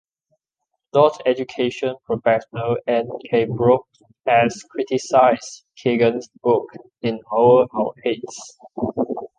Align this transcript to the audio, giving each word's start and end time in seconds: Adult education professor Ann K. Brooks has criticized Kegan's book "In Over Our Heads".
Adult 0.95 1.21
education 1.27 1.95
professor 2.07 2.75
Ann 2.87 3.07
K. 3.29 3.45
Brooks 3.45 3.99
has 4.25 4.63
criticized 4.67 5.63
Kegan's 5.77 6.27
book 6.41 6.71
"In 7.03 7.19
Over 7.31 7.67
Our 7.71 7.93
Heads". 8.03 8.57